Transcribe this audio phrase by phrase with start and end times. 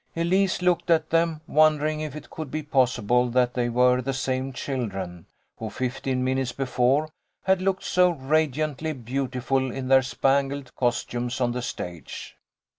[0.15, 4.51] Elise looked at them, wondering if it could be possible that they were the same
[4.51, 5.27] children,
[5.59, 7.07] who, fifteen minutes before,
[7.43, 12.35] had looked so radiantly beautiful in their spangled costumes on the stage.